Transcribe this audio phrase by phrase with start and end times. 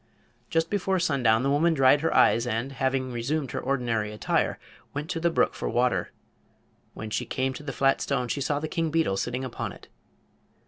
[0.49, 4.57] Just before sundown the woman dried her eyes and, having resumed her ordinary attire,
[4.95, 6.11] went to the brook for water.
[6.95, 9.89] When she came to the flat stone she saw the King Beetle sitting upon it.